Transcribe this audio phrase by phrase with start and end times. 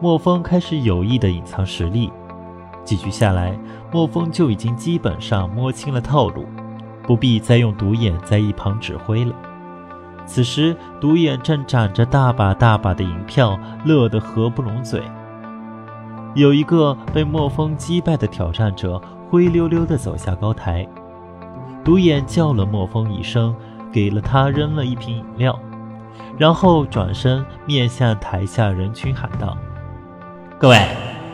[0.00, 2.10] 莫风开始有意的隐藏实力。
[2.84, 3.54] 几局下来，
[3.92, 6.46] 莫风就已经基本上摸清了套路，
[7.02, 9.34] 不必再用独眼在一旁指挥了。
[10.24, 15.02] 此时，独眼正攒着大把大把的银票，乐得合不拢嘴。
[16.34, 20.88] 有一个被莫风击败的挑战者灰溜溜地走下高台，
[21.84, 23.54] 独眼叫了莫风一声，
[23.92, 25.58] 给了他扔了一瓶饮料。
[26.38, 29.56] 然后转身面向台下人群喊道
[30.60, 30.78] ：“各位，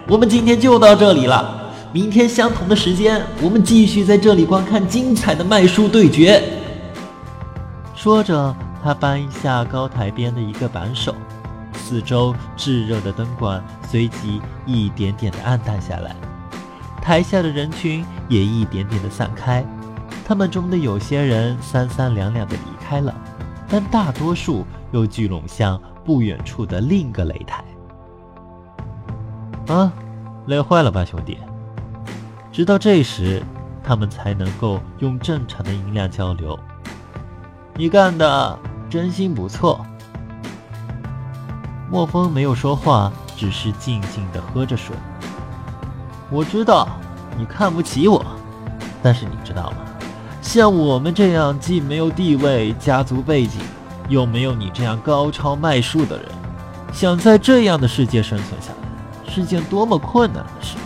[0.06, 1.72] 我们今天就到这里了。
[1.92, 6.40] 明天相同的时间，我们继续在这里观看精彩的卖书对决。”
[7.92, 8.54] 说着，
[8.84, 11.12] 他搬下高台边的一个扳手，
[11.74, 13.60] 四周炙热的灯管
[13.90, 16.14] 随即一点点的暗淡下来，
[17.02, 19.64] 台下的人群也一点点的散开。
[20.24, 23.12] 他们中的有些人三三两两的离开了，
[23.68, 24.64] 但大多数。
[24.92, 27.62] 又聚拢向不远处的另一个擂台。
[29.68, 29.92] 啊，
[30.46, 31.38] 累坏了吧，兄弟？
[32.52, 33.42] 直到这时，
[33.82, 36.58] 他们才能够用正常的音量交流。
[37.74, 39.84] 你干的真心不错。
[41.90, 44.94] 莫风没有说话，只是静静的喝着水。
[46.30, 46.88] 我知道
[47.36, 48.24] 你看不起我，
[49.02, 49.76] 但是你知道吗？
[50.40, 53.60] 像我们这样既没有地位、家族背景。
[54.08, 56.28] 又没有你这样高超卖术的人，
[56.92, 58.85] 想在这样的世界生存下来，
[59.28, 60.76] 是件多么困难的事。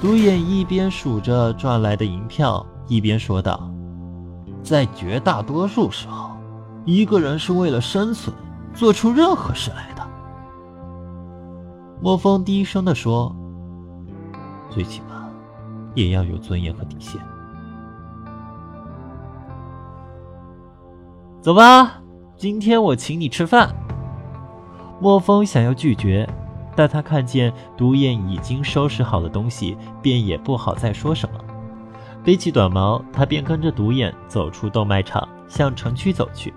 [0.00, 3.70] 独眼一边数着赚来的银票，一边说道
[4.62, 6.30] ：“在绝大多数时候，
[6.84, 8.34] 一个人是为了生存，
[8.74, 10.06] 做出任何事来的。”
[12.02, 13.34] 莫风低声地说
[14.68, 15.26] ：“最起码，
[15.94, 17.18] 也要有尊严和底线。”
[21.40, 22.02] 走吧，
[22.36, 23.74] 今天我请你吃饭。
[25.00, 26.28] 莫风想要拒绝，
[26.74, 31.38] 但他看见独眼已经收拾好了东西，便也不好再说什么。
[32.22, 36.52] 背起短矛，他便跟着独眼走出豆卖场，向城区走去。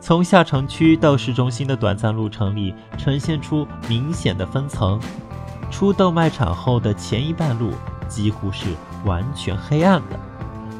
[0.00, 5.00] 从下城区到市中心的短暂路程里，呈现出明显的分层。
[5.70, 7.72] 出豆卖场后的前一半路
[8.06, 8.66] 几乎是
[9.04, 10.18] 完全黑暗的，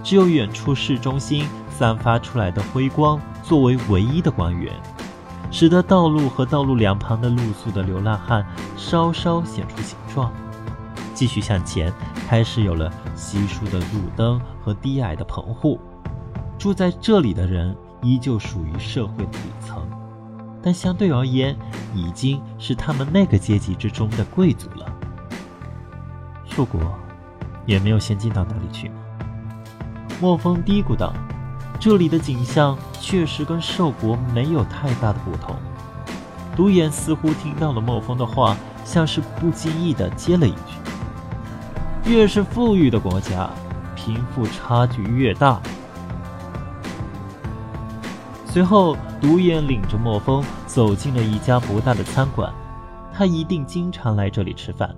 [0.02, 1.46] 只有远处市中心。
[1.76, 4.72] 散发出来的辉光作为唯一的光源，
[5.54, 8.44] 使得道路和道路两旁的露宿的流浪汉
[8.76, 10.32] 稍稍显出形状。
[11.14, 11.92] 继续向前，
[12.28, 15.78] 开始有了稀疏的路灯和低矮的棚户。
[16.58, 17.72] 住在这里的人
[18.02, 19.88] 依旧属于社会底层，
[20.60, 21.56] 但相对而言，
[21.94, 24.92] 已经是他们那个阶级之中的贵族了。
[26.44, 26.80] 树国
[27.64, 28.96] 也没有先进到哪里去吗？
[30.20, 31.12] 莫风嘀咕道。
[31.78, 32.76] 这里的景象
[33.06, 35.54] 确实跟兽国没有太大的不同。
[36.56, 40.78] 独眼似乎听到了莫风的话，像是不经意的接了一句
[42.10, 43.50] ：“越是富裕的国家，
[43.94, 45.60] 贫富差距越大。”
[48.48, 52.50] 随后，独眼领着莫风走进了一家不大的餐馆。
[53.12, 54.92] 他一定经常来这里吃饭，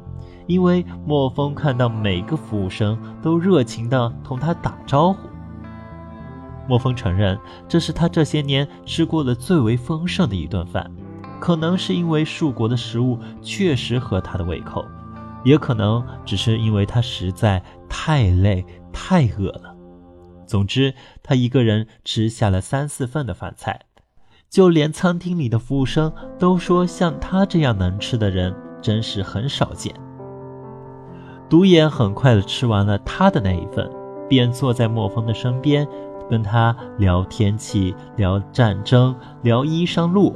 [0.46, 5.25] 因为莫风看到每个服务生都热情地同他打招呼。
[6.68, 7.38] 莫风承认，
[7.68, 10.90] 这是他这些年吃过的最为丰盛的一顿饭。
[11.38, 14.84] 可能是因为树国的食物确实合他的胃口，
[15.44, 19.76] 也可能只是因为他实在太累、太饿了。
[20.46, 23.80] 总之，他一个人吃下了三四份的饭菜，
[24.48, 29.94] 就连餐厅里的服务生都说，像他这样能吃的人真是很少见。
[31.50, 33.90] 独眼很快的吃完了他的那一份，
[34.28, 35.86] 便坐在莫风的身边。
[36.28, 40.34] 跟他聊天气，聊战争，聊衣裳路。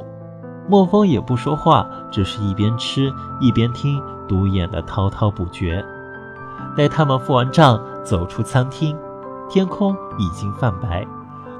[0.69, 3.11] 莫风也不说话，只是一边吃
[3.41, 5.83] 一边听独眼的滔滔不绝。
[6.77, 8.97] 待他们付完账，走出餐厅，
[9.49, 11.05] 天空已经泛白，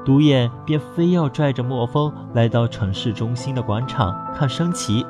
[0.04, 5.04] 独眼便非要拽着莫风来到城市中心的广场看升旗。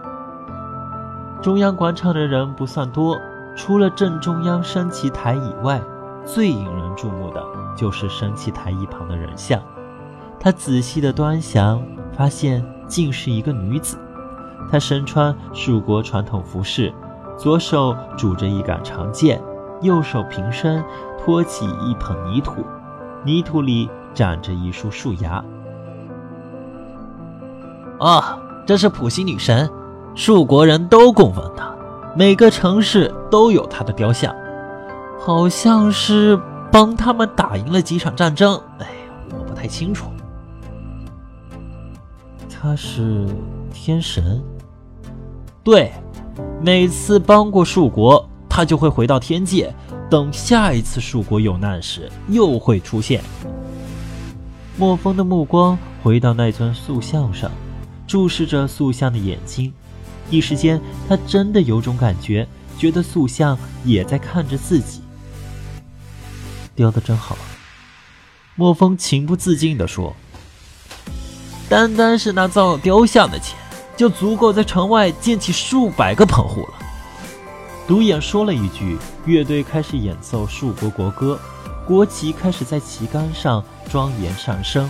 [1.40, 3.16] 中央广场的人不算多，
[3.54, 5.80] 除了正中央升旗台以外。
[6.24, 7.44] 最引人注目的
[7.76, 9.60] 就是升旗台一旁的人像，
[10.38, 11.82] 他仔细的端详，
[12.16, 13.98] 发现竟是一个女子。
[14.70, 16.92] 她身穿蜀国传统服饰，
[17.36, 19.42] 左手拄着一杆长剑，
[19.82, 20.82] 右手平身
[21.19, 22.64] 托起一捧泥土，
[23.24, 25.44] 泥土里长着一束树芽。
[27.98, 29.69] 啊，这是普星女神，
[30.14, 31.74] 树国人都供奉她，
[32.16, 34.34] 每个城市都有她的雕像，
[35.24, 36.36] 好像是
[36.72, 38.60] 帮他们打赢了几场战争。
[38.80, 38.88] 哎，
[39.30, 40.06] 我不太清楚。
[42.50, 43.24] 他是
[43.72, 44.42] 天神。
[45.62, 45.92] 对，
[46.60, 49.72] 每次帮过树国，他就会回到天界，
[50.10, 53.22] 等下一次树国有难时又会出现。
[54.76, 57.48] 莫风的目光回到那尊塑像上，
[58.08, 59.72] 注视着塑像的眼睛，
[60.30, 62.44] 一时间他真的有种感觉，
[62.76, 65.00] 觉得塑像也在看着自己。
[66.74, 67.36] 雕的真好，
[68.54, 70.14] 莫风情不自禁地说
[71.69, 73.56] ：“单单是那造雕像的钱。”
[73.94, 76.74] 就足够在城外建起数百个棚户了。
[77.86, 78.96] 独眼说了一句，
[79.26, 81.38] 乐队开始演奏树国国歌，
[81.86, 84.88] 国旗开始在旗杆上庄严上升。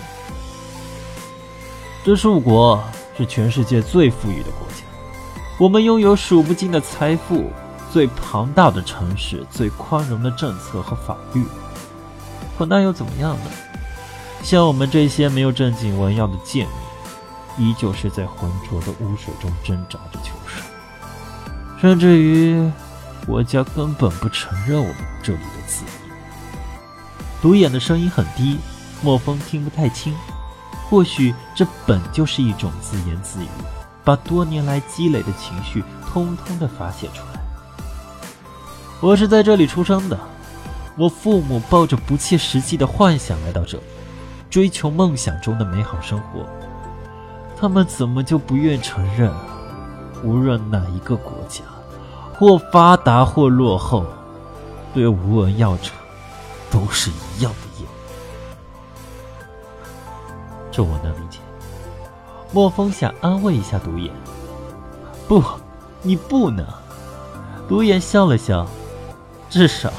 [2.05, 2.83] 这树国
[3.19, 4.85] 是全世界最富裕的国家，
[5.59, 7.51] 我们拥有数不尽的财富，
[7.93, 11.45] 最庞大的城市，最宽容的政策和法律。
[12.57, 13.51] 可那又怎么样呢？
[14.43, 16.77] 像我们这些没有正经文样的贱民。
[17.59, 20.65] 依旧是在浑浊的污水中挣扎着求生，
[21.79, 22.73] 甚至于
[23.27, 26.11] 国家根本不承认我们这里的字义。
[27.43, 28.59] 独眼的声音很低，
[29.03, 30.15] 莫风听不太清。
[30.89, 33.49] 或许这本就是一种自言自语，
[34.03, 37.32] 把多年来积累的情绪通通的发泄出来。
[39.03, 40.17] 我是在这里出生的，
[40.97, 43.83] 我父母抱着不切实际的幻想来到这里，
[44.49, 46.47] 追求梦想中的美好生活。
[47.61, 49.33] 他们怎么就不愿承认，
[50.23, 51.63] 无论哪一个国家，
[52.39, 54.07] 或发达或落后，
[54.95, 55.91] 对无文药者
[56.71, 57.89] 都是一样的厌
[60.71, 61.41] 这我能理解。
[62.53, 64.13] 莫风想安慰一下独眼，
[65.27, 65.43] 不，
[66.03, 66.65] 你不能。
[67.69, 68.65] 独眼笑了笑，
[69.53, 69.93] 至少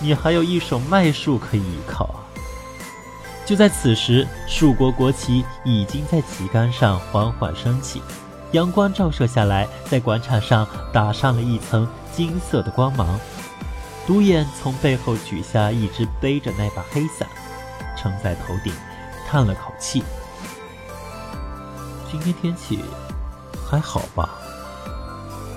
[0.00, 2.08] 你还有一手脉术可以依靠。
[3.44, 8.00] 就在此时，蜀国国旗已经在旗杆上缓缓升起，
[8.52, 13.20] 阳光照射下来，在广场上打上了一层金色的光芒。
[14.06, 17.28] 独眼从背后取下一只背着那把黑伞，
[17.98, 18.72] 撑在头顶，
[19.28, 20.02] 叹了口气
[22.10, 22.82] ：“今天天气
[23.68, 24.30] 还好吧？”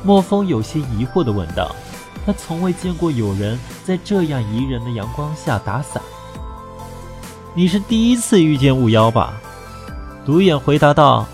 [0.03, 1.73] 莫风有些疑惑地问道
[2.25, 6.01] ：“他从未见过有人在这样宜人的阳光下打伞。”
[7.55, 9.33] 你是第一次遇见雾妖吧？
[10.25, 11.25] 独眼回答道：“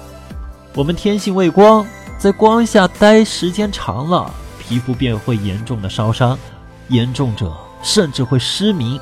[0.76, 1.86] 我们天性畏光，
[2.18, 6.38] 在光下待时间长了，皮肤便会严重的烧伤，
[6.90, 9.00] 严重者甚至会失明。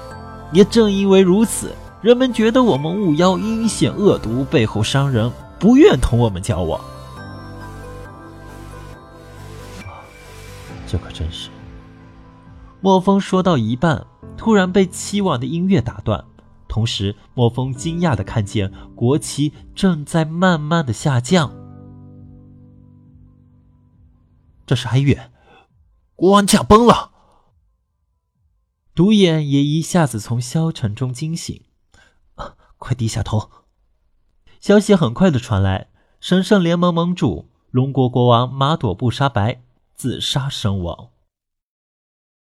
[0.51, 6.80] 也正因为如此，人们觉得我们雾妖阴险恶毒，背后伤人，不愿同我们交往。”
[10.86, 11.50] 这可真是。
[12.88, 14.07] 莫风说到一半，
[14.38, 16.24] 突然被凄婉的音乐打断。
[16.69, 21.54] 同时，莫风惊讶的看见国旗正在慢慢的下降。
[24.66, 25.34] 这是哀乐，
[26.16, 27.12] 国王驾崩了。
[28.96, 31.65] 独眼也一下子从消沉中惊醒，
[32.77, 33.50] 快低下头。
[34.62, 35.89] 消息很快的传来，
[36.22, 39.62] 神圣联盟盟主龙国国王马朵布沙白
[39.94, 41.10] 自杀身亡。